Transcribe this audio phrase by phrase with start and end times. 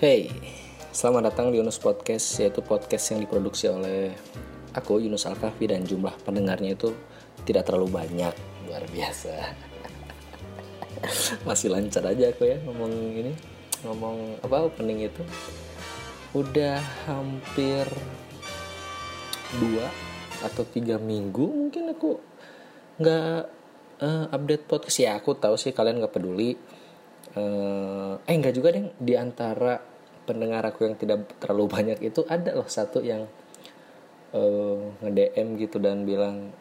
[0.00, 0.32] Hey,
[0.96, 4.16] selamat datang di Yunus Podcast, yaitu podcast yang diproduksi oleh
[4.72, 6.96] aku Yunus Alkafi dan jumlah pendengarnya itu
[7.44, 8.32] tidak terlalu banyak,
[8.64, 9.52] luar biasa.
[11.44, 13.36] Masih lancar aja aku ya ngomong ini,
[13.84, 15.20] ngomong apa opening itu.
[16.32, 17.84] Udah hampir
[19.60, 19.84] dua
[20.48, 22.16] atau tiga minggu mungkin aku
[23.04, 23.40] nggak
[24.00, 26.56] uh, update podcast ya aku tahu sih kalian nggak peduli
[27.36, 29.89] uh, eh enggak juga deh di antara
[30.30, 33.26] pendengar aku yang tidak terlalu banyak itu ada loh satu yang
[34.30, 36.54] uh, nge-DM gitu dan bilang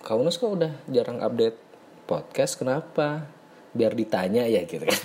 [0.00, 1.60] kau nus kok udah jarang update
[2.08, 2.56] podcast?
[2.56, 3.28] Kenapa?
[3.76, 5.00] Biar ditanya ya gitu kan.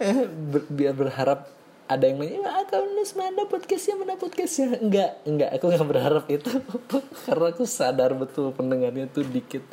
[0.80, 1.52] Biar berharap
[1.84, 4.80] ada yang nanya ah kau nus mana podcastnya mana podcastnya?
[4.80, 5.50] Enggak enggak.
[5.60, 6.48] Aku nggak berharap itu
[7.28, 9.68] karena aku sadar betul pendengarnya tuh dikit.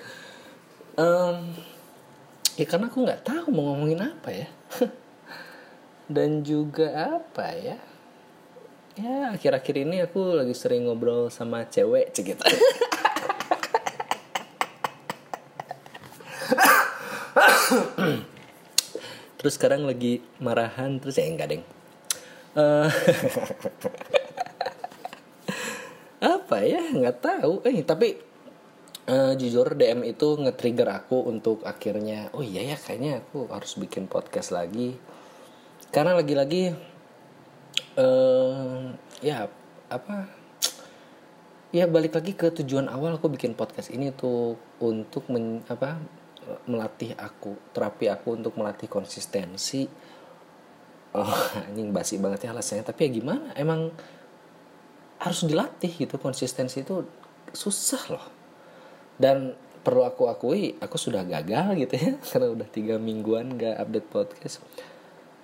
[1.00, 1.56] Um,
[2.56, 4.48] ya karena aku nggak tahu mau ngomongin apa ya
[6.06, 7.78] dan juga apa ya?
[8.96, 12.40] Ya akhir-akhir ini aku lagi sering ngobrol sama cewek cek
[19.36, 21.64] terus sekarang lagi marahan terus ya enggak deng.
[22.56, 22.88] Uh,
[26.40, 26.82] apa ya?
[26.96, 27.60] Nggak tahu.
[27.68, 28.16] Eh tapi
[29.10, 34.08] uh, jujur DM itu nge-trigger aku untuk akhirnya oh iya ya kayaknya aku harus bikin
[34.10, 34.98] podcast lagi
[35.96, 36.76] karena lagi-lagi
[37.96, 38.92] uh,
[39.24, 39.48] ya
[39.88, 40.28] apa
[41.72, 45.96] ya balik lagi ke tujuan awal aku bikin podcast ini tuh untuk men, apa
[46.68, 49.88] melatih aku terapi aku untuk melatih konsistensi.
[51.16, 51.36] Oh
[51.72, 52.84] anjing basi banget ya alasannya.
[52.84, 53.56] Tapi ya gimana?
[53.56, 53.88] Emang
[55.24, 57.08] harus dilatih gitu konsistensi itu
[57.56, 58.26] susah loh.
[59.16, 64.10] Dan perlu aku akui aku sudah gagal gitu ya karena udah tiga mingguan gak update
[64.10, 64.58] podcast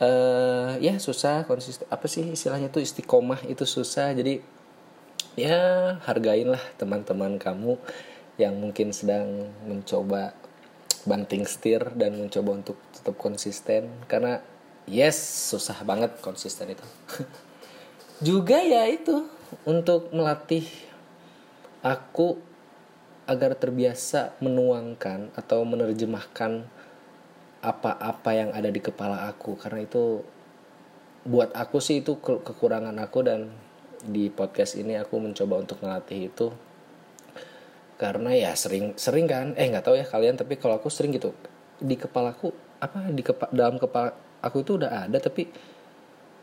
[0.01, 1.45] uh, ya susah.
[1.45, 2.81] Konsisten apa sih istilahnya tuh?
[2.81, 4.11] Istiqomah itu susah.
[4.11, 4.41] Jadi
[5.37, 7.77] ya hargainlah teman-teman kamu
[8.35, 10.33] yang mungkin sedang mencoba
[11.05, 13.87] banting setir dan mencoba untuk tetap konsisten.
[14.09, 14.41] Karena
[14.89, 15.17] yes
[15.53, 16.85] susah banget konsisten itu.
[18.27, 19.25] Juga ya itu
[19.65, 20.65] untuk melatih
[21.81, 22.37] aku
[23.25, 26.65] agar terbiasa menuangkan atau menerjemahkan
[27.61, 29.55] apa-apa yang ada di kepala aku.
[29.55, 30.25] Karena itu
[31.21, 33.19] buat aku sih itu ke kekurangan aku.
[33.21, 33.53] Dan
[34.01, 36.47] di podcast ini aku mencoba untuk ngelatih itu.
[38.01, 39.53] Karena ya sering sering kan?
[39.53, 41.37] Eh nggak tahu ya kalian tapi kalau aku sering gitu.
[41.77, 42.49] Di kepalaku
[42.81, 45.45] apa di kepa, dalam kepala aku itu udah ada tapi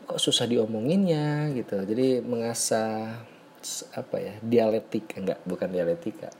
[0.07, 1.83] kok susah diomonginnya gitu.
[1.83, 3.19] Jadi mengasah
[3.91, 5.19] apa ya dialektik.
[5.19, 6.38] Enggak bukan dialektika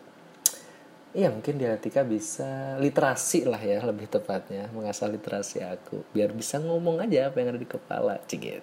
[1.10, 4.70] Iya mungkin dialektika bisa literasi lah ya lebih tepatnya.
[4.70, 8.22] Mengasah literasi aku biar bisa ngomong aja apa yang ada di kepala.
[8.30, 8.62] Cigit.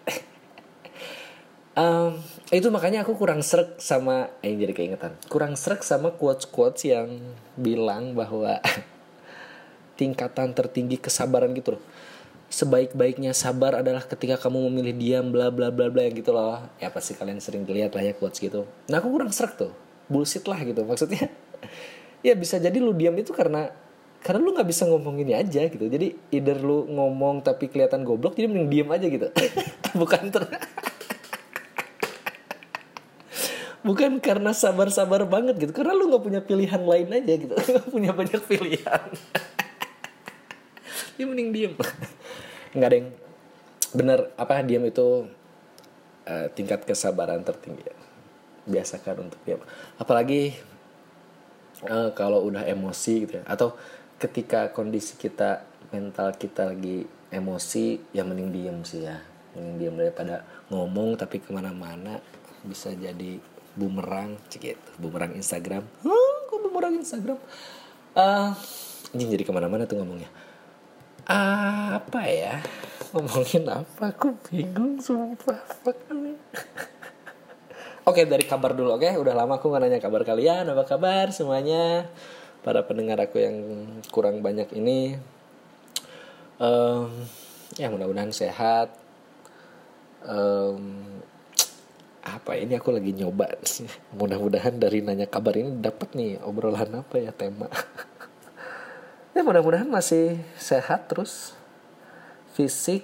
[1.75, 2.23] um,
[2.55, 5.19] itu makanya aku kurang serak sama eh, jadi keingetan.
[5.27, 7.19] Kurang serak sama quotes quotes yang
[7.59, 8.63] bilang bahwa
[9.99, 11.83] tingkatan tertinggi kesabaran gitu loh.
[12.47, 16.63] Sebaik-baiknya sabar adalah ketika kamu memilih diam bla bla bla bla yang gitu loh.
[16.79, 18.71] Ya pasti kalian sering lihat lah ya quotes gitu.
[18.87, 19.75] Nah aku kurang serak tuh.
[20.07, 21.27] Bullshit lah gitu maksudnya
[22.27, 23.71] ya bisa jadi lu diam itu karena
[24.19, 25.87] karena lu nggak bisa ngomong ini aja gitu.
[25.87, 29.31] Jadi either lu ngomong tapi kelihatan goblok jadi mending diam aja gitu.
[30.01, 30.45] Bukan ter
[33.87, 35.71] bukan karena sabar-sabar banget gitu.
[35.71, 37.55] Karena lu nggak punya pilihan lain aja gitu.
[37.79, 39.07] Gak punya banyak pilihan.
[41.15, 41.75] Dia mending diem
[42.77, 43.09] nggak ada yang
[43.97, 45.25] bener apa diam itu
[46.29, 47.89] uh, tingkat kesabaran tertinggi
[48.69, 49.63] biasakan untuk diam.
[49.97, 50.53] Apalagi
[51.89, 53.45] uh, kalau udah emosi gitu ya.
[53.47, 53.75] Atau
[54.21, 55.65] ketika kondisi kita
[55.95, 59.19] mental kita lagi emosi ya mending diem sih ya.
[59.55, 62.21] Mending diem daripada ngomong tapi ke mana-mana.
[62.67, 63.39] Bisa jadi
[63.77, 65.85] bumerang cekit bumerang Instagram.
[66.03, 67.39] Huh, kok bumerang Instagram?
[68.17, 68.57] Uh,
[69.13, 70.33] ini jadi ke mana-mana tuh ngomongnya.
[71.27, 72.63] Uh, apa ya?
[73.13, 74.15] Ngomongin apa?
[74.15, 75.61] Aku bingung sumpah.
[75.85, 75.99] Fuck
[78.07, 79.19] Oke dari kabar dulu oke?
[79.19, 80.63] Udah lama aku nggak nanya kabar kalian.
[80.71, 82.07] Apa kabar semuanya?
[82.63, 83.83] Para pendengar aku yang
[84.15, 85.19] kurang banyak ini.
[86.63, 87.11] Um,
[87.75, 88.95] ya mudah-mudahan sehat.
[90.23, 91.03] Um,
[92.23, 93.51] apa ini aku lagi nyoba
[94.15, 97.67] mudah-mudahan dari nanya kabar ini dapat nih obrolan apa ya tema.
[99.35, 101.59] Ya mudah-mudahan masih sehat terus.
[102.55, 103.03] Fisik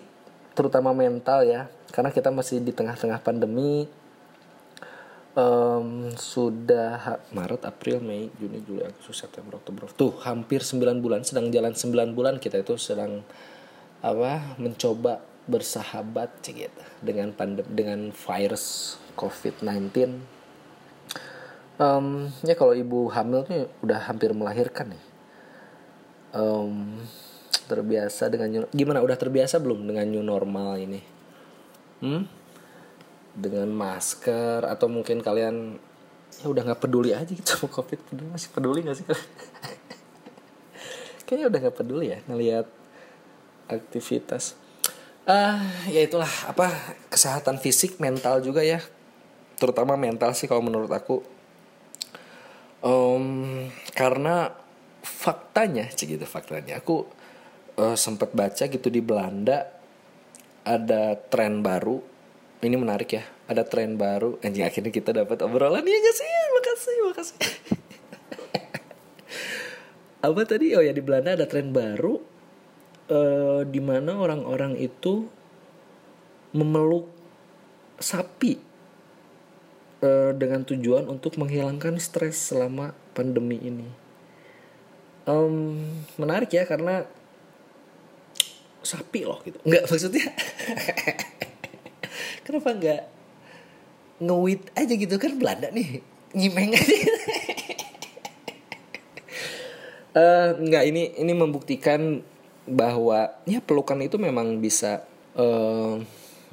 [0.55, 1.67] terutama mental ya.
[1.91, 3.91] Karena kita masih di tengah-tengah pandemi
[5.37, 9.89] um, sudah Maret, April, Mei, Juni, Juli, Agustus, September, Oktober.
[9.93, 13.25] Tuh, hampir 9 bulan sedang jalan 9 bulan kita itu sedang
[14.03, 19.91] apa mencoba bersahabat gitu dengan pandem dengan virus COVID-19
[21.79, 25.05] um, ya kalau ibu hamil nih udah hampir melahirkan nih
[26.35, 26.99] um,
[27.67, 31.01] terbiasa dengan gimana udah terbiasa belum dengan new normal ini
[32.03, 32.42] hmm?
[33.33, 35.81] Dengan masker atau mungkin kalian
[36.41, 38.01] ya udah nggak peduli aja gitu sama covid.
[38.05, 39.07] Peduli masih peduli nggak sih
[41.27, 42.69] kayaknya udah nggak peduli ya ngelihat
[43.73, 44.53] aktivitas.
[45.25, 46.69] Ah uh, ya itulah apa
[47.09, 48.85] kesehatan fisik mental juga ya.
[49.57, 51.25] Terutama mental sih kalau menurut aku.
[52.83, 54.53] Um, karena
[55.01, 56.85] faktanya sih gitu faktanya.
[56.85, 57.09] Aku
[57.81, 59.73] uh, sempat baca gitu di Belanda
[60.69, 62.12] ada tren baru
[62.63, 66.97] ini menarik ya ada tren baru anjing akhirnya kita dapat obrolan ya gak sih makasih
[67.11, 67.39] makasih
[70.31, 72.23] apa tadi oh ya di Belanda ada tren baru
[73.11, 75.27] uh, di mana orang-orang itu
[76.53, 77.09] memeluk
[77.99, 78.61] sapi
[80.05, 83.89] uh, dengan tujuan untuk menghilangkan stres selama pandemi ini.
[85.23, 85.79] Um,
[86.19, 87.07] menarik ya karena
[88.83, 89.57] sapi loh gitu.
[89.63, 90.27] Enggak maksudnya.
[92.47, 93.03] Kenapa enggak
[94.23, 96.97] ngewit aja gitu kan Belanda nih nyimeng aja.
[100.17, 102.23] uh, enggak ini ini membuktikan
[102.69, 105.03] bahwa ya pelukan itu memang bisa
[105.35, 105.99] uh,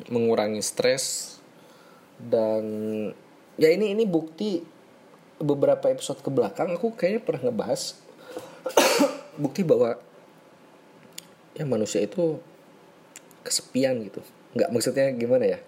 [0.10, 1.38] mengurangi stres
[2.18, 2.64] dan
[3.56, 4.64] ya ini ini bukti
[5.40, 7.96] beberapa episode ke belakang aku kayaknya pernah ngebahas
[9.44, 9.96] bukti bahwa
[11.56, 12.40] ya manusia itu
[13.44, 14.20] kesepian gitu
[14.57, 15.60] nggak maksudnya gimana ya?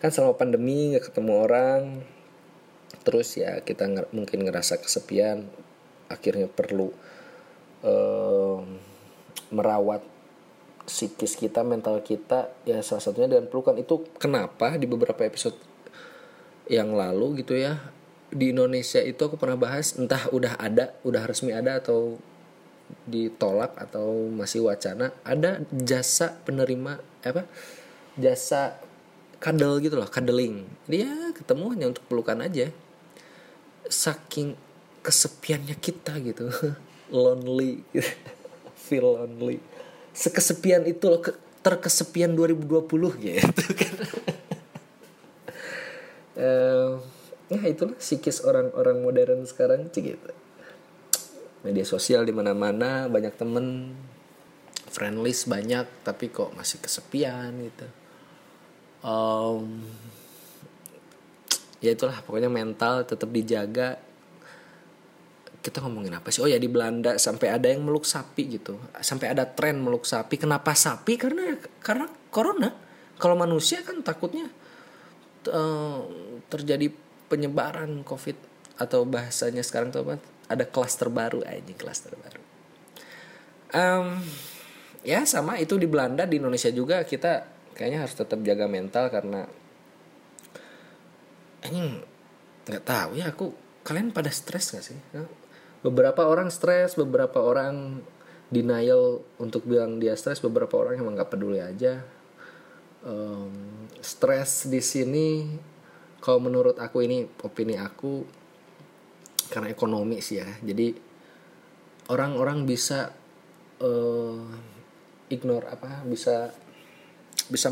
[0.00, 1.82] Kan selama pandemi nggak ketemu orang
[3.00, 5.48] terus ya kita nger mungkin ngerasa kesepian
[6.12, 6.92] akhirnya perlu
[7.86, 8.60] uh,
[9.54, 10.02] merawat
[10.90, 13.78] psikis kita, mental kita, ya salah satunya dengan pelukan.
[13.78, 15.54] Itu kenapa di beberapa episode
[16.66, 17.78] yang lalu gitu ya
[18.30, 22.18] di Indonesia itu aku pernah bahas entah udah ada, udah resmi ada atau
[23.06, 27.46] ditolak atau masih wacana ada jasa penerima apa
[28.20, 28.78] jasa
[29.40, 32.68] kadel gitu loh kadeling dia ketemu hanya untuk pelukan aja.
[33.88, 34.54] Saking
[35.00, 36.52] kesepiannya kita gitu.
[37.14, 37.80] Lonely.
[38.90, 39.62] Feel lonely.
[40.10, 41.22] Sekesepian itu loh
[41.62, 42.86] terkesepian 2020
[43.22, 43.94] gitu kan.
[46.40, 46.98] Uh,
[47.52, 50.32] ya itulah psikis orang-orang modern sekarang gitu.
[51.62, 53.94] Media sosial di mana-mana banyak temen.
[54.90, 57.99] Friendlist banyak tapi kok masih kesepian gitu
[59.04, 59.80] um,
[61.80, 63.96] ya itulah pokoknya mental tetap dijaga
[65.60, 66.40] kita ngomongin apa sih?
[66.40, 68.80] Oh ya di Belanda sampai ada yang meluk sapi gitu.
[69.04, 70.40] Sampai ada tren meluk sapi.
[70.40, 71.20] Kenapa sapi?
[71.20, 71.52] Karena
[71.84, 72.72] karena corona.
[73.20, 74.48] Kalau manusia kan takutnya
[75.52, 76.00] uh,
[76.48, 76.88] terjadi
[77.28, 78.36] penyebaran COVID
[78.80, 80.16] atau bahasanya sekarang tuh apa?
[80.48, 82.42] Ada klaster baru aja klaster baru.
[83.70, 84.18] Um,
[85.04, 89.46] ya sama itu di Belanda di Indonesia juga kita kayaknya harus tetap jaga mental karena
[91.68, 92.00] ini
[92.66, 93.52] nggak tahu ya aku
[93.84, 94.98] kalian pada stres gak sih?
[95.80, 98.04] Beberapa orang stres beberapa orang
[98.52, 102.04] denial untuk bilang dia stres beberapa orang emang nggak peduli aja.
[103.00, 105.48] Um, stres di sini
[106.20, 108.28] kalau menurut aku ini opini aku
[109.48, 110.48] karena ekonomi sih ya.
[110.60, 110.92] Jadi
[112.12, 113.16] orang-orang bisa
[113.80, 114.44] uh,
[115.32, 116.52] ignore apa bisa
[117.50, 117.68] bisa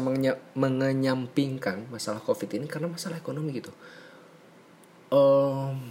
[0.59, 3.71] mengenyampingkan masalah covid ini karena masalah ekonomi gitu.
[5.09, 5.89] Um,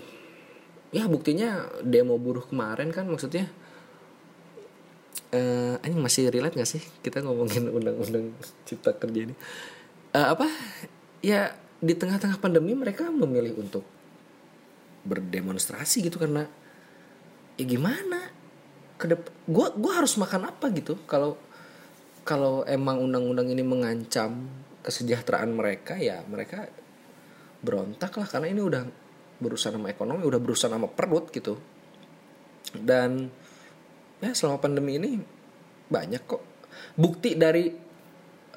[0.92, 3.50] ya buktinya demo buruh kemarin kan maksudnya
[5.28, 8.36] eh uh, ini masih relate gak sih kita ngomongin undang-undang
[8.68, 9.36] cipta kerja ini?
[10.12, 10.48] Uh, apa?
[11.24, 13.84] Ya di tengah-tengah pandemi mereka memilih untuk
[15.08, 16.48] berdemonstrasi gitu karena
[17.56, 18.36] ya gimana?
[18.98, 21.00] Kedep gue gua harus makan apa gitu?
[21.08, 21.40] Kalau
[22.28, 24.52] kalau emang undang-undang ini mengancam
[24.84, 26.68] kesejahteraan mereka ya mereka
[27.64, 28.84] berontak lah karena ini udah
[29.40, 31.56] berusaha sama ekonomi udah berusaha sama perut gitu.
[32.76, 33.32] Dan
[34.20, 35.16] ya selama pandemi ini
[35.88, 36.44] banyak kok.
[37.00, 37.72] Bukti dari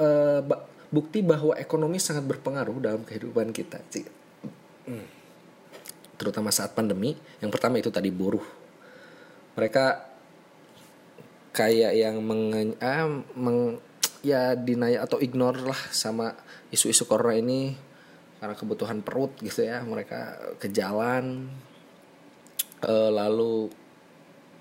[0.03, 0.43] uh,
[0.91, 4.03] bukti bahwa ekonomi sangat berpengaruh dalam kehidupan kita sih
[4.91, 5.07] hmm.
[6.19, 8.43] terutama saat pandemi yang pertama itu tadi buruh.
[9.55, 10.10] Mereka
[11.51, 13.83] kayak yang meng, ah, meng
[14.21, 16.37] ya deny atau ignore lah sama
[16.69, 17.73] isu-isu corona ini
[18.41, 21.49] karena kebutuhan perut gitu ya mereka ke jalan
[22.81, 23.69] e, lalu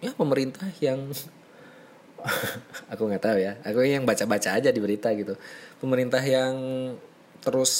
[0.03, 1.11] ya pemerintah yang
[2.91, 5.39] aku nggak tahu ya aku yang baca-baca aja di berita gitu.
[5.79, 6.55] Pemerintah yang
[7.39, 7.71] terus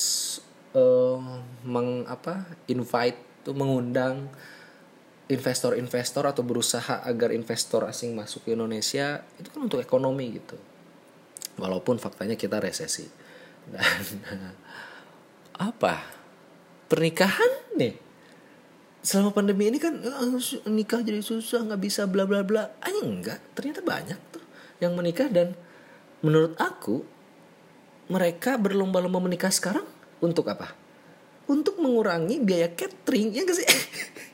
[0.71, 1.19] uh,
[1.67, 4.31] meng apa invite tuh mengundang
[5.29, 10.57] investor-investor atau berusaha agar investor asing masuk ke Indonesia itu kan untuk ekonomi gitu.
[11.62, 13.05] Walaupun faktanya kita resesi.
[13.74, 14.03] Dan
[15.62, 16.01] apa?
[16.89, 17.93] Pernikahan nih.
[19.05, 22.74] Selama pandemi ini kan uh, nikah jadi susah nggak bisa bla bla bla.
[22.81, 23.39] Aja enggak.
[23.53, 24.43] Ternyata banyak tuh
[24.81, 25.53] yang menikah dan
[26.25, 27.05] menurut aku
[28.09, 29.86] mereka berlomba-lomba menikah sekarang
[30.25, 30.74] untuk apa?
[31.45, 33.65] Untuk mengurangi biaya catering ya gak sih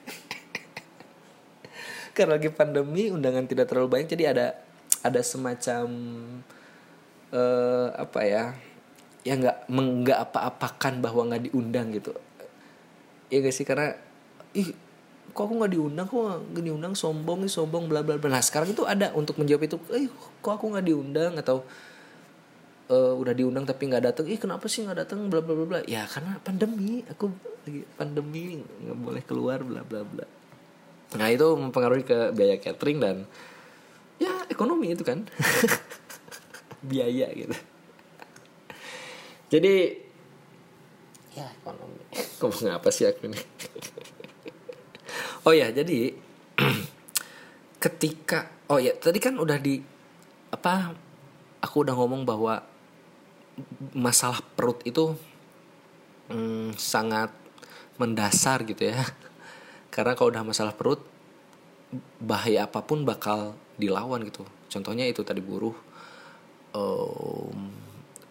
[2.15, 4.45] karena lagi pandemi undangan tidak terlalu banyak jadi ada
[5.03, 5.85] ada semacam
[7.35, 8.43] uh, apa ya
[9.25, 12.13] ya nggak menggak apa-apakan bahwa nggak diundang gitu.
[13.33, 13.65] Ya gak sih?
[13.65, 13.97] Karena
[14.53, 14.69] ih
[15.33, 16.05] kok aku nggak diundang?
[16.05, 16.93] Kok nggak diundang?
[16.93, 18.37] Sombong nih sombong bla bla bla.
[18.37, 20.07] Nah sekarang itu ada untuk menjawab itu ih
[20.39, 21.33] kok aku nggak diundang?
[21.41, 21.65] Atau
[22.93, 25.79] uh, udah diundang tapi nggak datang ih kenapa sih nggak datang bla bla bla bla.
[25.89, 27.01] Ya karena pandemi.
[27.09, 27.33] Aku
[27.65, 30.25] lagi pandemi nggak boleh keluar bla bla bla
[31.15, 33.15] Nah itu mempengaruhi ke biaya catering dan
[34.19, 35.23] ya ekonomi itu kan
[36.89, 37.55] biaya gitu.
[39.51, 39.75] Jadi
[41.35, 42.03] ya ekonomi.
[42.39, 43.39] Ngomong apa sih aku ini?
[45.45, 46.09] oh ya jadi
[47.83, 49.77] ketika oh ya tadi kan udah di
[50.49, 50.97] apa
[51.61, 52.65] aku udah ngomong bahwa
[53.93, 55.13] masalah perut itu
[56.33, 57.29] hmm, sangat
[58.01, 59.05] mendasar gitu ya
[59.95, 60.99] karena kalau udah masalah perut
[62.19, 64.43] bahaya apa pun bakal dilawan gitu.
[64.67, 65.71] Contohnya itu tadi buruh
[66.75, 67.71] um,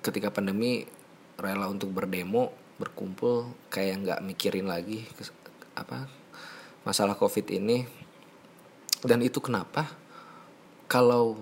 [0.04, 0.84] ketika pandemi
[1.40, 5.08] rela untuk berdemo berkumpul kayak nggak mikirin lagi
[5.72, 6.04] apa
[6.84, 7.88] masalah covid ini.
[9.00, 9.88] Dan itu kenapa?
[10.84, 11.40] Kalau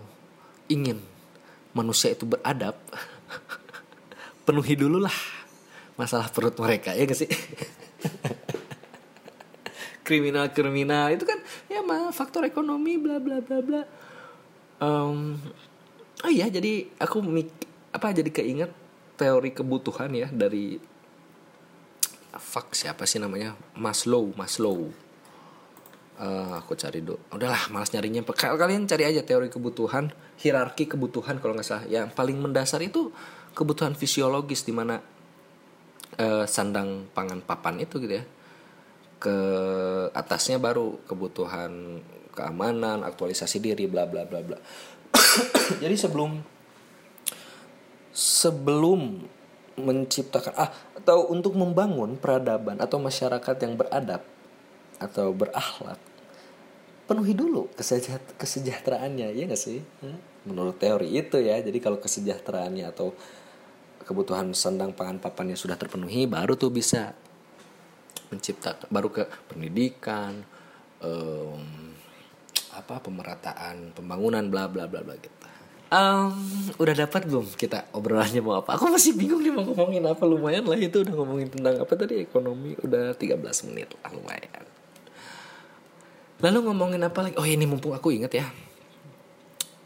[0.71, 1.03] ingin
[1.75, 2.79] manusia itu beradab
[4.47, 5.15] penuhi dulu lah
[5.99, 7.29] masalah perut mereka ya gak sih
[10.13, 11.09] kriminal-kriminal.
[11.17, 11.41] Itu kan
[11.73, 13.83] ya mah faktor ekonomi bla bla bla bla.
[14.77, 15.41] Um,
[16.21, 17.49] oh iya jadi aku mik
[17.97, 18.69] apa jadi keinget
[19.17, 20.77] teori kebutuhan ya dari
[22.37, 23.57] fuck siapa sih namanya?
[23.73, 24.93] Maslow Maslow.
[26.21, 27.17] Uh, aku cari dulu.
[27.33, 28.21] Udahlah malas nyarinya.
[28.37, 31.89] Kalian cari aja teori kebutuhan hierarki kebutuhan kalau nggak salah.
[31.89, 33.09] Yang paling mendasar itu
[33.57, 35.01] kebutuhan fisiologis di mana
[36.21, 38.25] uh, sandang pangan papan itu gitu ya
[39.23, 39.39] ke
[40.11, 42.03] atasnya baru kebutuhan
[42.35, 44.59] keamanan, aktualisasi diri, bla bla bla bla.
[45.83, 46.43] Jadi sebelum
[48.11, 49.23] sebelum
[49.79, 54.21] menciptakan ah atau untuk membangun peradaban atau masyarakat yang beradab
[55.01, 55.97] atau berakhlak
[57.07, 57.69] penuhi dulu
[58.39, 59.83] kesejahteraannya ya gak sih?
[60.49, 61.61] Menurut teori itu ya.
[61.63, 63.15] Jadi kalau kesejahteraannya atau
[64.03, 67.15] kebutuhan sandang pangan papannya sudah terpenuhi baru tuh bisa
[68.33, 70.41] menciptakan baru ke pendidikan
[71.05, 71.93] um,
[72.73, 75.37] apa pemerataan pembangunan bla bla bla bla gitu.
[75.93, 76.33] Um,
[76.81, 78.81] udah dapat belum kita obrolannya mau apa?
[78.81, 82.25] Aku masih bingung nih mau ngomongin apa lumayan lah itu udah ngomongin tentang apa tadi
[82.25, 83.37] ekonomi udah 13
[83.69, 84.65] menit lah lumayan.
[86.41, 87.37] Lalu ngomongin apa lagi?
[87.37, 88.49] Oh ini mumpung aku inget ya.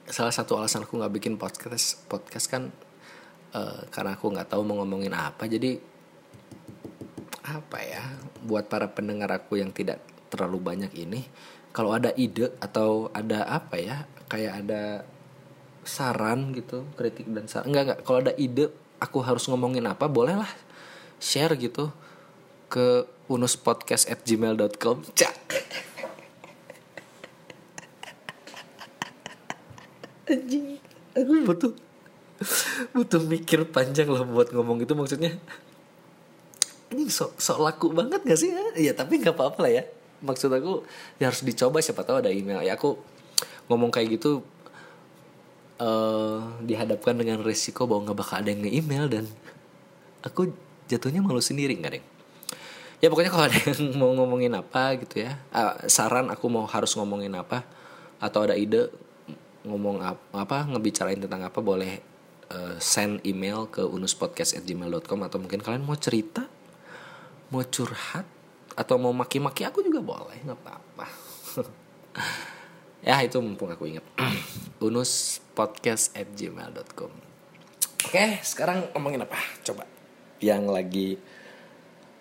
[0.06, 2.70] Salah satu alasan aku nggak bikin podcast podcast kan
[3.50, 5.95] uh, karena aku nggak tahu mau ngomongin apa jadi
[7.46, 8.02] apa ya
[8.42, 11.22] buat para pendengar aku yang tidak terlalu banyak ini
[11.70, 14.82] kalau ada ide atau ada apa ya kayak ada
[15.86, 20.50] saran gitu kritik dan saran enggak enggak kalau ada ide aku harus ngomongin apa bolehlah
[21.22, 21.94] share gitu
[22.66, 25.46] ke unuspodcast at gmail.com cak
[30.26, 30.78] anjing.
[31.16, 31.72] Aku butuh
[32.92, 35.32] butuh mikir panjang loh buat ngomong itu maksudnya
[36.96, 38.48] ini sok sok laku banget gak sih?
[38.80, 39.84] Ya tapi nggak apa-apa lah ya.
[40.24, 40.88] Maksud aku
[41.20, 42.64] ya harus dicoba siapa tahu ada email.
[42.64, 42.96] Ya aku
[43.68, 44.40] ngomong kayak gitu
[45.80, 49.24] uh, dihadapkan dengan resiko bahwa nggak bakal ada yang nge-email dan
[50.24, 50.50] aku
[50.86, 52.04] jatuhnya malu sendiri nggak deh
[53.02, 56.96] ya pokoknya kalau ada yang mau ngomongin apa gitu ya uh, saran aku mau harus
[56.96, 57.66] ngomongin apa
[58.16, 58.88] atau ada ide
[59.66, 62.00] ngomong apa, apa ngebicarain tentang apa boleh
[62.54, 66.48] uh, send email ke unuspodcast@gmail.com atau mungkin kalian mau cerita
[67.52, 68.26] mau curhat
[68.76, 71.06] atau mau maki-maki aku juga boleh nggak apa-apa.
[73.06, 74.02] Ya itu mumpung aku ingat.
[74.82, 77.26] Unus podcast at gmail.com
[78.06, 79.34] oke sekarang ngomongin apa?
[79.66, 79.82] Coba.
[80.38, 81.08] Yang lagi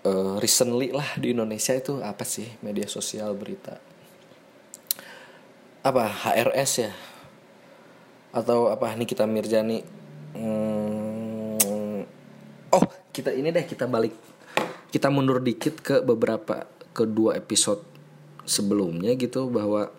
[0.02, 3.78] uh, recently lah di Indonesia itu apa sih media sosial berita?
[5.86, 6.92] Apa HRS ya?
[8.34, 8.98] Atau apa?
[8.98, 9.86] Nikita Mirjani.
[10.36, 12.02] Hmm,
[12.74, 14.18] oh kita ini deh kita balik
[14.96, 17.84] kita mundur dikit ke beberapa kedua episode
[18.48, 19.92] sebelumnya gitu bahwa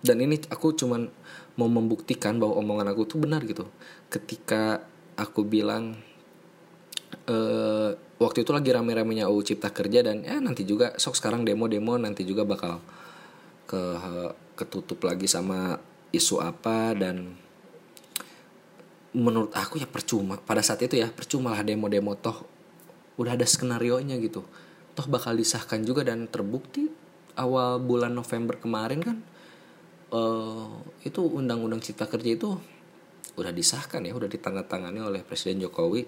[0.00, 1.12] dan ini aku cuman
[1.60, 3.68] mau membuktikan bahwa omongan aku tuh benar gitu.
[4.08, 4.80] Ketika
[5.20, 6.00] aku bilang
[7.28, 12.00] uh, waktu itu lagi rame-ramenya UU Cipta Kerja dan ya nanti juga sok sekarang demo-demo
[12.00, 12.80] nanti juga bakal
[13.68, 13.82] ke
[14.56, 15.76] ketutup lagi sama
[16.16, 17.36] isu apa dan
[19.12, 22.55] menurut aku ya percuma pada saat itu ya percuma lah demo-demo toh
[23.16, 24.44] udah ada skenario nya gitu.
[24.96, 26.88] Toh bakal disahkan juga dan terbukti
[27.36, 29.18] awal bulan November kemarin kan
[30.12, 30.72] uh,
[31.04, 32.56] itu undang-undang cipta kerja itu
[33.36, 36.04] udah disahkan ya udah ditandatangani oleh Presiden Jokowi.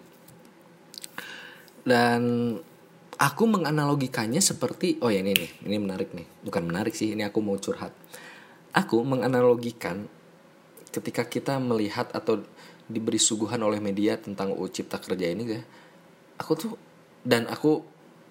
[1.84, 2.52] Dan
[3.16, 6.28] aku menganalogikannya seperti oh ya ini nih ini menarik nih.
[6.44, 7.92] Bukan menarik sih ini aku mau curhat.
[8.72, 10.08] Aku menganalogikan
[10.92, 12.44] ketika kita melihat atau
[12.88, 15.60] diberi suguhan oleh media tentang UU Cipta Kerja ini ya
[16.40, 16.72] aku tuh
[17.22, 17.82] dan aku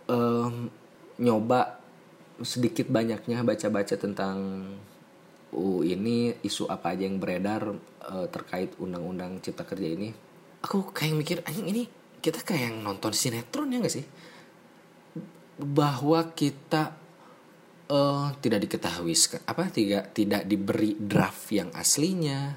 [0.08, 0.70] um,
[1.17, 1.77] nyoba
[2.41, 4.38] sedikit banyaknya baca-baca tentang
[5.53, 10.12] UU ini isu apa aja yang beredar uh, terkait undang-undang Cipta Kerja ini.
[10.62, 11.84] Aku kayak mikir anjing ini
[12.20, 14.06] kita kayak yang nonton sinetron ya gak sih?
[15.58, 16.94] Bahwa kita
[17.89, 19.15] uh, tidak diketahui
[19.48, 22.53] apa tidak tidak diberi draft yang aslinya.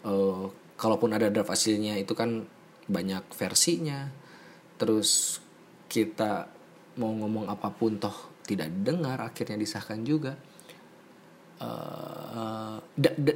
[0.00, 2.44] Uh, kalaupun ada draft aslinya itu kan
[2.86, 4.12] banyak versinya.
[4.76, 5.40] Terus
[5.90, 6.46] kita
[7.02, 8.14] mau ngomong apa pun toh
[8.46, 10.38] tidak didengar akhirnya disahkan juga.
[11.60, 12.80] Uh,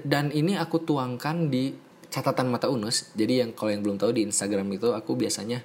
[0.06, 1.74] dan ini aku tuangkan di
[2.08, 3.10] catatan mata unus.
[3.12, 5.60] Jadi yang kalau yang belum tahu di Instagram itu aku biasanya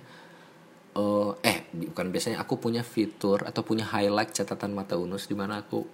[0.98, 5.62] uh, eh bukan biasanya aku punya fitur atau punya highlight catatan mata unus di mana
[5.62, 5.86] aku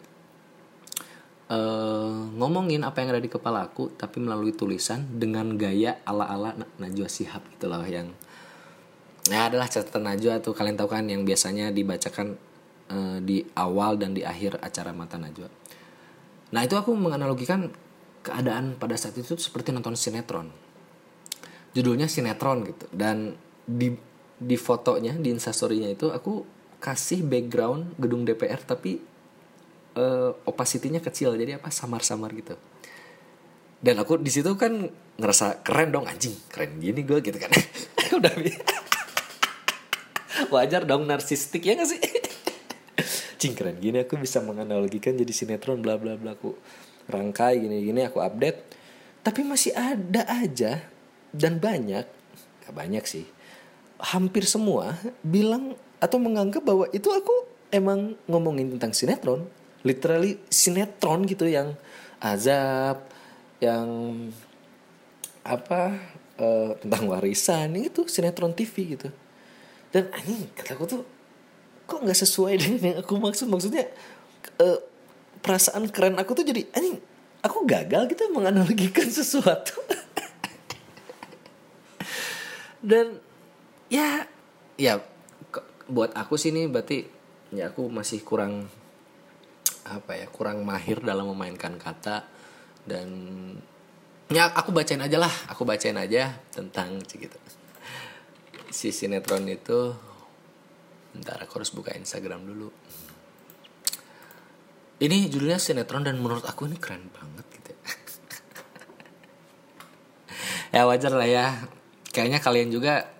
[1.52, 7.10] uh, ngomongin apa yang ada di kepala aku tapi melalui tulisan dengan gaya ala-ala Najwa
[7.10, 8.14] Sihab gitu loh yang
[9.30, 10.54] ya adalah catatan Najwa tuh.
[10.54, 12.38] Kalian tahu kan yang biasanya dibacakan
[12.90, 15.50] uh, di awal dan di akhir acara Mata Najwa.
[16.54, 17.74] Nah itu aku menganalogikan
[18.26, 20.50] keadaan pada saat itu seperti nonton sinetron.
[21.74, 22.86] Judulnya sinetron gitu.
[22.94, 23.94] Dan di
[24.36, 26.46] di fotonya di instastorynya itu aku
[26.78, 29.02] kasih background gedung DPR tapi
[29.98, 31.34] uh, opacity-nya kecil.
[31.34, 31.74] Jadi apa?
[31.74, 32.54] Samar-samar gitu.
[33.82, 37.52] Dan aku di situ kan ngerasa keren dong anjing keren gini gue gitu kan.
[38.22, 38.34] Udah
[40.54, 42.02] wajar dong narsistik ya gak sih?
[43.40, 46.36] Cing keren gini aku bisa menganalogikan jadi sinetron bla bla bla.
[46.36, 46.56] Aku
[47.08, 48.60] rangkai gini gini aku update.
[49.26, 50.86] Tapi masih ada aja
[51.34, 52.06] dan banyak
[52.66, 53.26] gak banyak sih
[54.00, 59.48] hampir semua bilang atau menganggap bahwa itu aku emang ngomongin tentang sinetron.
[59.86, 61.78] Literally sinetron gitu yang
[62.20, 63.06] azab
[63.62, 63.88] yang
[65.46, 65.94] apa
[66.42, 69.10] uh, tentang warisan itu sinetron TV gitu
[69.96, 71.02] dan anjing kata aku tuh
[71.88, 73.48] kok nggak sesuai dengan yang aku maksud?
[73.48, 73.88] Maksudnya
[74.60, 74.80] uh,
[75.40, 77.00] perasaan keren aku tuh jadi anjing
[77.40, 79.80] aku gagal gitu menganalogikan sesuatu.
[82.84, 83.24] Dan
[83.88, 84.28] ya
[84.76, 85.00] ya
[85.88, 87.08] buat aku sih ini berarti
[87.56, 88.68] ya aku masih kurang
[89.88, 92.28] apa ya kurang mahir dalam memainkan kata.
[92.84, 93.08] Dan
[94.28, 97.40] ya aku bacain aja lah aku bacain aja tentang gitu
[98.72, 99.94] si sinetron itu
[101.22, 102.70] ntar aku harus buka Instagram dulu.
[104.96, 107.72] Ini judulnya sinetron dan menurut aku ini keren banget gitu
[110.76, 110.88] ya.
[110.88, 111.48] Wajar lah ya.
[112.16, 113.12] Kayaknya kalian juga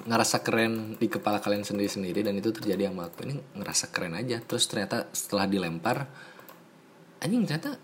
[0.00, 3.28] ngerasa keren di kepala kalian sendiri-sendiri dan itu terjadi sama aku.
[3.28, 4.40] Ini ngerasa keren aja.
[4.40, 6.08] Terus ternyata setelah dilempar
[7.20, 7.76] anjing ternyata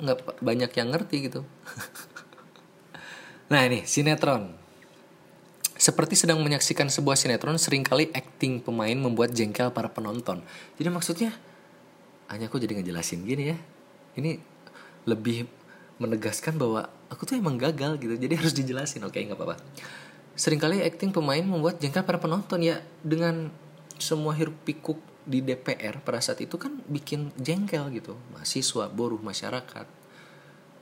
[0.00, 1.44] nggak banyak yang ngerti gitu.
[3.52, 4.61] Nah ini sinetron
[5.82, 10.38] seperti sedang menyaksikan sebuah sinetron sering kali acting pemain membuat jengkel para penonton.
[10.78, 11.34] Jadi maksudnya
[12.30, 13.58] hanya aku jadi ngejelasin gini ya.
[14.14, 14.38] Ini
[15.10, 15.50] lebih
[15.98, 18.14] menegaskan bahwa aku tuh emang gagal gitu.
[18.14, 19.02] Jadi harus dijelasin.
[19.02, 19.58] Oke nggak apa-apa.
[20.38, 22.62] Seringkali acting pemain membuat jengkel para penonton.
[22.62, 23.50] Ya dengan
[23.98, 28.14] semua hiruk pikuk di DPR pada saat itu kan bikin jengkel gitu.
[28.30, 29.86] Mahasiswa buruh masyarakat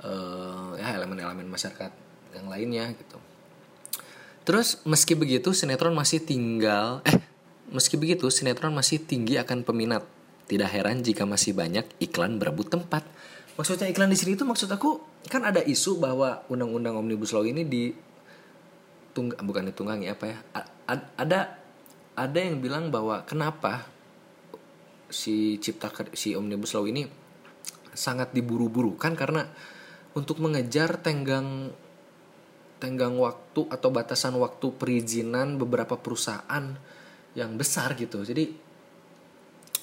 [0.05, 1.89] uh, ya elemen-elemen masyarakat
[2.37, 3.30] yang lainnya gitu
[4.45, 7.21] terus meski begitu sinetron masih tinggal eh
[7.71, 10.05] meski begitu sinetron masih tinggi akan peminat.
[10.51, 13.07] Tidak heran jika masih banyak iklan berebut tempat.
[13.55, 14.99] Maksudnya iklan di sini itu maksud aku
[15.31, 17.95] kan ada isu bahwa undang-undang omnibus law ini di
[19.15, 20.39] tung bukan ditunggangi apa ya?
[20.91, 21.55] A ada
[22.19, 23.87] ada yang bilang bahwa kenapa
[25.07, 27.07] si cipta si omnibus law ini
[27.95, 28.99] sangat diburu-buru?
[28.99, 29.47] Kan karena
[30.19, 31.71] untuk mengejar tenggang
[32.81, 36.75] tenggang waktu atau batasan waktu perizinan beberapa perusahaan
[37.37, 38.25] yang besar gitu.
[38.25, 38.51] Jadi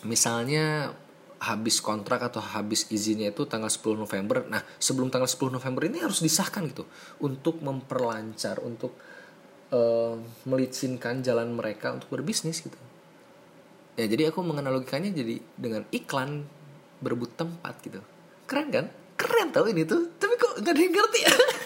[0.03, 0.91] misalnya
[1.38, 4.43] habis kontrak atau habis izinnya itu tanggal 10 November.
[4.49, 6.89] Nah, sebelum tanggal 10 November ini harus disahkan gitu
[7.21, 8.97] untuk memperlancar, untuk
[9.69, 10.17] uh,
[10.49, 12.77] melicinkan jalan mereka untuk berbisnis gitu.
[13.97, 16.45] Ya, jadi aku menganalogikannya jadi dengan iklan
[17.01, 18.01] berebut tempat gitu.
[18.49, 18.86] Keren kan?
[19.17, 20.13] Keren tau ini tuh.
[20.17, 21.21] Tapi kok gak ada yang ngerti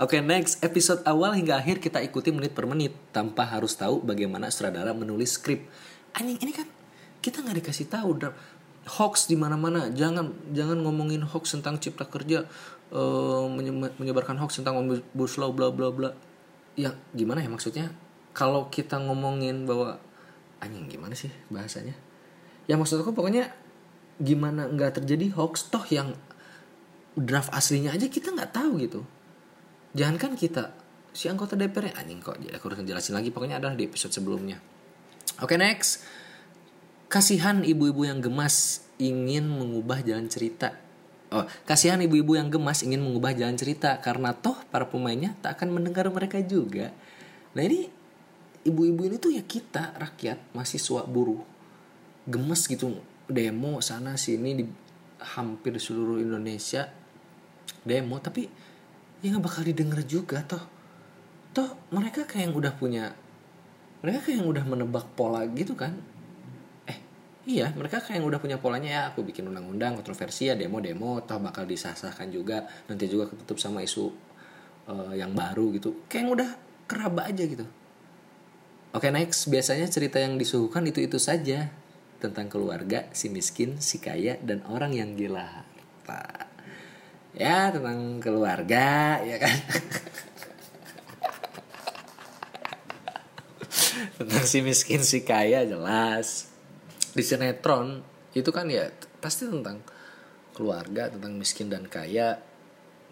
[0.00, 4.00] Oke okay, next episode awal hingga akhir kita ikuti menit per menit tanpa harus tahu
[4.00, 5.68] bagaimana sutradara menulis skrip.
[6.16, 6.64] Anjing ini kan
[7.20, 8.16] kita nggak dikasih tahu
[8.96, 9.92] hoax di mana-mana.
[9.92, 12.48] Jangan jangan ngomongin hoax tentang cipta kerja
[12.96, 13.44] uh,
[14.00, 16.16] menyebarkan hoax tentang omnibus law bla bla bla.
[16.80, 17.92] Ya gimana ya maksudnya?
[18.32, 20.00] Kalau kita ngomongin bahwa
[20.64, 21.92] anjing gimana sih bahasanya?
[22.64, 23.52] Ya maksud aku pokoknya
[24.16, 26.16] gimana nggak terjadi hoax toh yang
[27.20, 29.04] draft aslinya aja kita nggak tahu gitu
[29.96, 30.74] jangan kan kita
[31.10, 34.62] si anggota DPR anjing kok aku harus jelasin lagi pokoknya adalah di episode sebelumnya.
[35.42, 36.04] Oke okay, next.
[37.10, 40.78] Kasihan ibu-ibu yang gemas ingin mengubah jalan cerita.
[41.34, 45.80] Oh kasihan ibu-ibu yang gemas ingin mengubah jalan cerita karena toh para pemainnya tak akan
[45.80, 46.94] mendengar mereka juga.
[47.58, 47.90] Nah ini
[48.62, 51.42] ibu-ibu ini tuh ya kita rakyat mahasiswa buruh.
[52.30, 52.94] Gemes gitu
[53.26, 54.64] demo sana sini di
[55.34, 56.86] hampir seluruh Indonesia
[57.82, 58.22] demo.
[58.22, 58.59] Tapi
[59.20, 60.64] ya nggak bakal didengar juga toh.
[61.52, 63.04] Toh mereka kayak yang udah punya
[64.00, 65.92] mereka kayak yang udah menebak pola gitu kan?
[66.88, 66.98] Eh
[67.44, 71.38] iya mereka kayak yang udah punya polanya ya aku bikin undang-undang kontroversi ya demo-demo toh
[71.40, 74.08] bakal disahkan juga nanti juga ketutup sama isu
[74.88, 76.04] uh, yang baru gitu.
[76.08, 76.50] Kayak yang udah
[76.88, 77.66] keraba aja gitu.
[78.90, 79.46] Oke next.
[79.46, 81.70] Biasanya cerita yang disuguhkan itu itu saja
[82.20, 85.70] tentang keluarga si miskin si kaya dan orang yang gila.
[86.10, 86.49] Harta
[87.34, 89.56] ya tentang keluarga ya kan?
[94.20, 96.52] Tentang si miskin si kaya jelas.
[97.16, 98.04] Di sinetron
[98.36, 99.80] itu kan ya pasti tentang
[100.52, 102.40] keluarga tentang miskin dan kaya.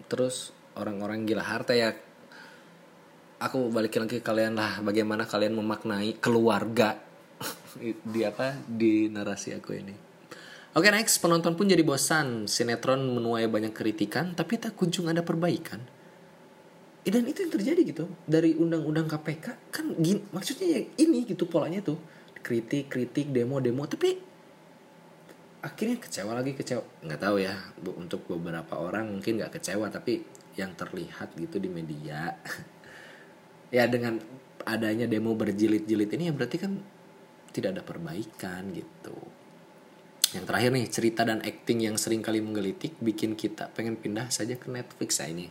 [0.05, 1.93] Terus orang-orang gila harta ya.
[3.39, 6.99] Aku balikin lagi ke kalian lah bagaimana kalian memaknai keluarga.
[8.13, 8.53] Di apa?
[8.67, 10.08] Di narasi aku ini
[10.79, 12.47] Oke next, penonton pun jadi bosan.
[12.47, 15.83] Sinetron menuai banyak kritikan, tapi tak kunjung ada perbaikan.
[17.03, 18.07] Dan itu yang terjadi gitu.
[18.23, 21.99] Dari undang-undang KPK, kan gini, maksudnya ya ini gitu polanya tuh.
[22.39, 23.83] Kritik, kritik, demo, demo.
[23.91, 24.23] Tapi
[25.67, 27.03] akhirnya kecewa lagi, kecewa.
[27.03, 27.59] Nggak tahu ya,
[27.99, 30.23] untuk beberapa orang mungkin nggak kecewa, tapi
[30.55, 32.39] yang terlihat gitu di media.
[33.75, 34.15] ya dengan
[34.63, 36.71] adanya demo berjilid-jilid ini ya berarti kan
[37.51, 39.38] tidak ada perbaikan gitu
[40.29, 44.53] yang terakhir nih cerita dan acting yang sering kali menggelitik bikin kita pengen pindah saja
[44.53, 45.17] ke Netflix.
[45.17, 45.49] Ya ini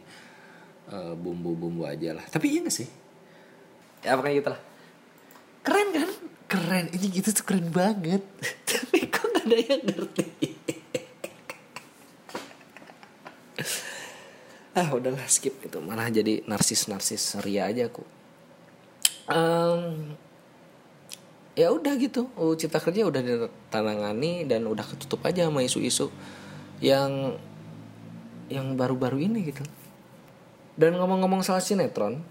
[0.94, 2.22] uh, bumbu-bumbu aja lah.
[2.30, 2.86] Tapi iya gak sih?
[4.06, 4.60] Ya pokoknya gitu lah.
[5.66, 6.10] Keren kan?
[6.46, 6.86] Keren.
[6.94, 8.22] Ini gitu tuh keren banget.
[8.70, 10.24] Tapi kok gak ada yang ngerti?
[14.78, 15.82] Ah udahlah skip itu.
[15.82, 18.06] Malah jadi narsis narsis ria aja aku.
[19.26, 20.14] Um,
[21.58, 22.30] ya udah gitu.
[22.38, 26.06] Uh, cipta kerja udah ditanangani dan udah ketutup aja sama isu-isu
[26.78, 27.34] yang
[28.46, 29.66] yang baru-baru ini gitu.
[30.78, 32.22] Dan ngomong-ngomong soal sinetron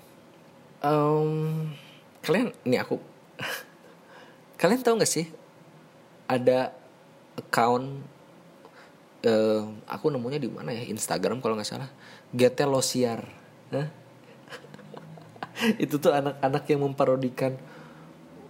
[0.80, 1.68] um,
[2.24, 2.96] kalian ini aku
[4.62, 5.28] kalian tahu nggak sih
[6.32, 6.72] ada
[7.36, 8.00] account
[9.28, 10.88] uh, aku nemunya di mana ya?
[10.88, 11.92] Instagram kalau nggak salah.
[12.32, 13.28] GT Losiar
[13.76, 13.88] huh?
[15.84, 17.60] itu tuh anak-anak yang memparodikan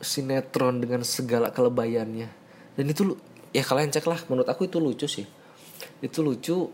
[0.01, 2.29] sinetron dengan segala kelebayannya
[2.77, 3.17] dan itu
[3.49, 5.25] ya kalian cek lah menurut aku itu lucu sih.
[5.97, 6.69] Itu lucu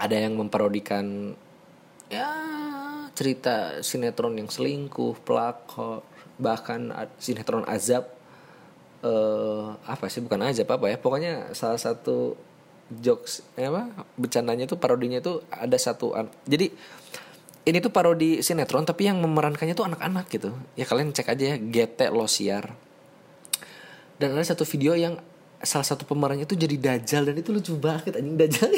[0.00, 1.36] ada yang memparodikan
[2.08, 2.28] ya
[3.12, 6.00] cerita sinetron yang selingkuh pelakor
[6.40, 6.88] bahkan
[7.20, 8.08] sinetron azab.
[9.02, 12.38] Uh, apa sih bukan azab apa ya pokoknya salah satu
[13.02, 16.14] jokes eh, apa bercandanya itu parodinya itu ada satu
[16.46, 16.70] jadi
[17.62, 20.50] ini tuh parodi sinetron tapi yang memerankannya tuh anak-anak gitu.
[20.74, 22.74] Ya kalian cek aja ya GT Losiar.
[24.18, 25.18] Dan ada satu video yang
[25.62, 28.34] salah satu pemerannya itu jadi dajal dan itu lucu banget anjing.
[28.34, 28.70] Dajal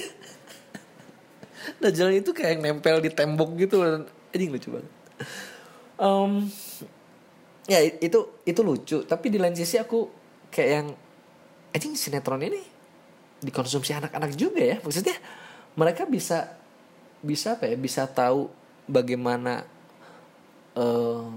[1.83, 4.05] dajal itu kayak nempel di tembok gitu dan
[4.37, 4.93] anjing lucu banget.
[5.97, 6.53] Um,
[7.65, 10.13] ya itu itu lucu tapi di lain sisi aku
[10.53, 10.87] kayak yang
[11.73, 12.61] anjing sinetron ini
[13.41, 14.77] dikonsumsi anak-anak juga ya.
[14.85, 15.17] Maksudnya
[15.73, 16.53] mereka bisa
[17.25, 19.65] bisa apa ya bisa tahu bagaimana
[20.77, 21.29] uh,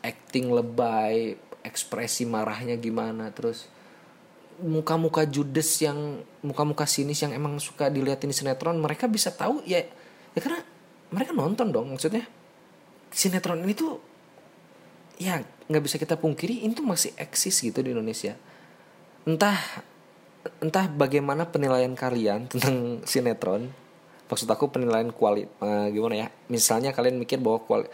[0.00, 3.68] acting lebay ekspresi marahnya gimana terus
[4.60, 9.80] muka-muka judes yang muka-muka sinis yang emang suka dilihatin di sinetron mereka bisa tahu ya
[10.36, 10.60] ya karena
[11.10, 12.24] mereka nonton dong maksudnya.
[13.10, 13.98] Sinetron ini tuh
[15.18, 18.38] ya nggak bisa kita pungkiri itu masih eksis gitu di Indonesia.
[19.26, 19.58] Entah
[20.62, 23.68] entah bagaimana penilaian kalian tentang sinetron
[24.30, 26.28] maksud aku penilaian kuali uh, gimana ya?
[26.46, 27.90] Misalnya kalian mikir bahwa kuali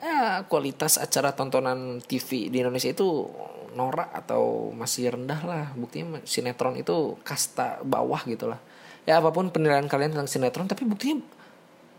[0.00, 3.28] ya, kualitas acara tontonan TV di Indonesia itu
[3.76, 5.64] norak atau masih rendah lah.
[5.76, 8.60] Buktinya sinetron itu kasta bawah gitu lah.
[9.04, 11.20] Ya apa pun penilaian kalian tentang sinetron tapi buktinya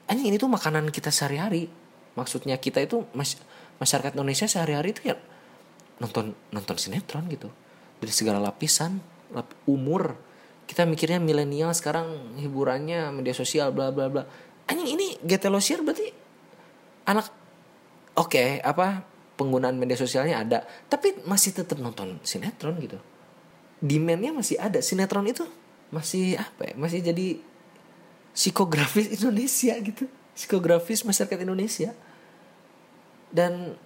[0.10, 1.69] anjing ini tuh makanan kita sehari-hari.
[2.17, 3.38] Maksudnya kita itu mas
[3.77, 5.15] masyarakat Indonesia sehari-hari itu ya
[6.01, 7.53] nonton nonton sinetron gitu.
[8.01, 8.99] Dari segala lapisan
[9.31, 10.17] lap, umur
[10.65, 14.23] kita mikirnya milenial sekarang hiburannya media sosial bla bla bla.
[14.65, 16.10] Anjing ini Get Losier berarti
[17.06, 17.30] anak
[18.17, 19.06] oke okay, apa
[19.38, 22.97] penggunaan media sosialnya ada tapi masih tetap nonton sinetron gitu.
[23.78, 24.82] Demandnya masih ada.
[24.82, 25.45] Sinetron itu
[25.93, 27.38] masih apa ya masih jadi
[28.34, 30.10] psikografis Indonesia gitu.
[30.34, 31.93] Psikografis masyarakat Indonesia.
[33.30, 33.78] Dan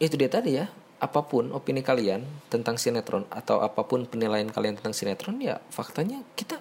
[0.00, 4.80] itu dia tadi ya apa pun opini kalian tentang sinetron atau apa pun penilaian kalian
[4.80, 6.56] tentang sinetron ya faktanya kita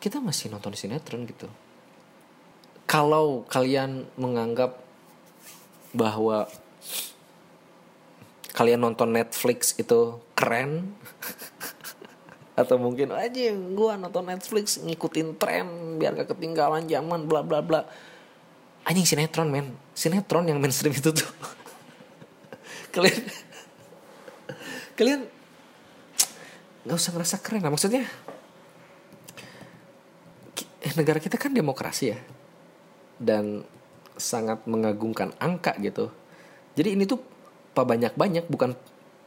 [0.00, 1.46] kita masih nonton sinetron gitu.
[2.88, 4.80] Kalau kalian menganggap
[5.94, 6.50] bahwa
[8.56, 10.96] kalian nonton Netflix itu keren
[12.60, 17.86] atau mungkin aja gua nonton Netflix ngikutin tren biar gak ketinggalan zaman bla bla bla.
[18.88, 19.76] Anjing sinetron men.
[19.94, 21.30] Sinetron yang mainstream itu tuh.
[22.96, 23.22] Kalian
[25.00, 25.24] kalian
[26.84, 28.04] nggak usah ngerasa keren lah maksudnya
[30.84, 32.20] eh, negara kita kan demokrasi ya
[33.16, 33.64] dan
[34.20, 36.12] sangat mengagungkan angka gitu.
[36.76, 37.20] Jadi ini tuh
[37.72, 38.76] pak banyak banyak bukan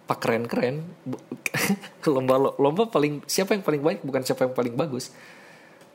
[0.05, 0.83] pak keren keren
[2.13, 5.09] lomba lomba paling siapa yang paling baik bukan siapa yang paling bagus.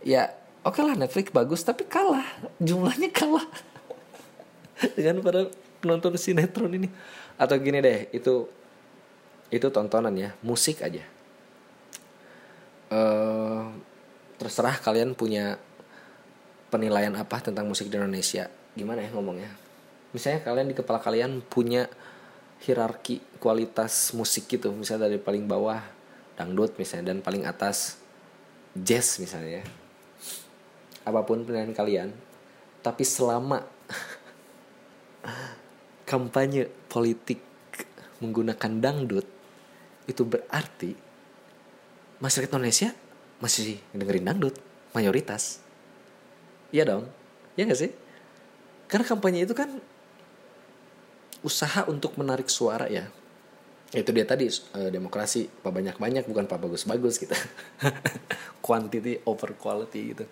[0.03, 0.35] Ya
[0.67, 2.27] oke okay lah Netflix bagus tapi kalah
[2.59, 3.47] jumlahnya kalah.
[4.99, 6.91] Dengan para penonton sinetron ini.
[7.39, 8.51] Atau gini deh itu
[9.49, 11.05] itu tontonan ya musik aja.
[12.89, 13.69] Uh,
[14.41, 15.61] terserah kalian punya
[16.73, 18.49] penilaian apa tentang musik di Indonesia.
[18.77, 19.49] Gimana ya ngomongnya?
[20.13, 21.89] Misalnya kalian di kepala kalian punya
[22.65, 24.73] hierarki kualitas musik gitu.
[24.73, 25.81] Misalnya dari paling bawah
[26.37, 28.01] dangdut misalnya dan paling atas
[28.73, 29.65] jazz misalnya ya.
[31.09, 32.09] Apa pun penilaian kalian
[32.83, 33.67] tapi selama
[36.11, 37.43] kampanye politik
[38.23, 39.27] menggunakan dangdut
[40.09, 40.97] itu berarti
[42.19, 42.91] masyarakat Indonesia
[43.39, 44.57] masih dengerin dangdut
[44.97, 45.61] mayoritas.
[46.75, 47.05] Iya dong.
[47.55, 47.93] Ya gak sih?
[48.89, 49.69] Karena kampanye itu kan
[51.45, 53.07] usaha untuk menarik suara ya.
[53.93, 57.37] Itu dia tadi eh, demokrasi pak banyak banyak bukan pak bagus bagus gitu.
[58.67, 60.25] Quantity over quality gitu.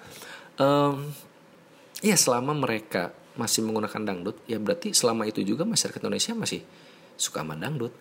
[0.57, 1.13] Um,
[2.01, 6.65] ya selama mereka masih menggunakan dangdut ya berarti selama itu juga masyarakat Indonesia masih
[7.21, 7.93] suka sama dangdut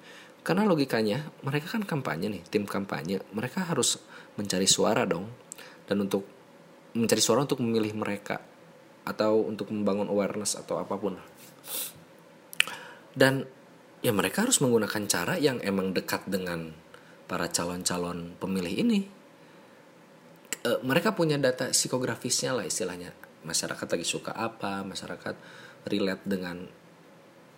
[0.45, 3.97] karena logikanya mereka kan kampanye nih, tim kampanye, mereka harus
[4.37, 5.25] mencari suara dong.
[5.89, 6.21] Dan untuk
[6.93, 8.37] mencari suara untuk memilih mereka
[9.09, 11.17] atau untuk membangun awareness atau apa pun.
[13.17, 13.41] Dan
[14.05, 16.77] ya mereka harus menggunakan cara yang emang dekat dengan
[17.25, 19.01] para calon-calon pemilih ini.
[20.61, 23.17] E, mereka punya data psikografisnya lah istilahnya.
[23.45, 25.35] Masyarakat lagi suka apa, masyarakat
[25.89, 26.69] relate dengan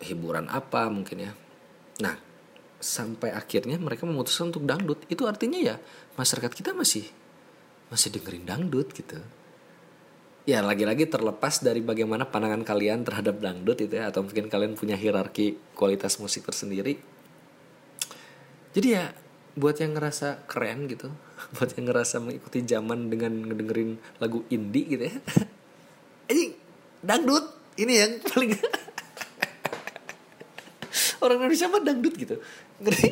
[0.04, 1.32] hiburan apa mungkin ya.
[2.04, 2.27] Nah,
[2.78, 5.02] sampai akhirnya mereka memutuskan untuk dangdut.
[5.10, 5.76] Itu artinya ya
[6.14, 7.06] masyarakat kita masih
[7.90, 9.18] masih dengerin dangdut gitu.
[10.48, 14.96] Ya lagi-lagi terlepas dari bagaimana pandangan kalian terhadap dangdut itu ya atau mungkin kalian punya
[14.96, 16.96] hierarki kualitas musik tersendiri.
[18.72, 19.12] Jadi ya
[19.58, 21.10] buat yang ngerasa keren gitu
[21.58, 25.14] buat yang ngerasa mengikuti zaman dengan ngedengerin lagu indie gitu ya.
[26.32, 26.44] Ini
[27.04, 28.58] dangdut ini yang paling
[31.24, 32.36] orang Indonesia mah dangdut gitu
[32.78, 33.10] ngerti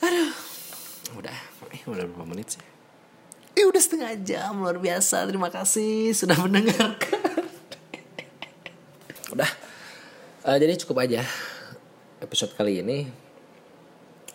[0.00, 0.32] aduh.
[1.20, 1.36] Udah
[1.70, 2.64] eh, udah berapa menit sih?
[3.54, 5.28] Eh udah setengah jam luar biasa.
[5.28, 7.44] Terima kasih sudah mendengarkan.
[9.34, 9.50] Udah.
[10.40, 11.22] Uh, jadi cukup aja
[12.24, 13.06] episode kali ini.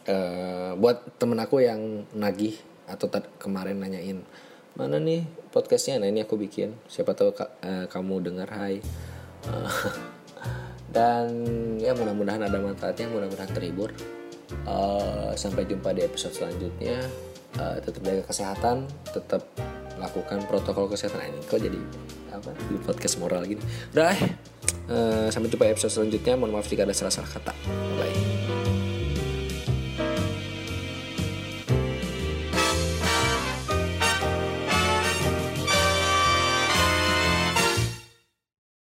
[0.05, 2.53] Uh, buat temen aku yang nagih
[2.85, 3.09] atau
[3.41, 4.21] kemarin nanyain
[4.77, 5.97] mana nih podcastnya?
[5.97, 6.77] Nah ini aku bikin.
[6.85, 8.85] Siapa tahu ka uh, kamu dengar hai.
[9.49, 9.71] Uh,
[10.95, 11.27] dan
[11.75, 13.91] ya mudah-mudahan ada manfaatnya mudah-mudahan terhibur.
[14.63, 17.03] Uh, sampai jumpa di episode selanjutnya.
[17.55, 19.43] Uh, tetap jaga kesehatan tetap
[19.99, 21.35] lakukan protokol kesehatan.
[21.35, 21.79] Ini kok jadi
[22.31, 23.59] apa di podcast moral gini?
[23.91, 24.15] Udah
[24.87, 26.39] uh, sampai jumpa episode selanjutnya.
[26.39, 27.51] Mohon maaf jika ada salah-salah kata.
[27.99, 28.34] Bye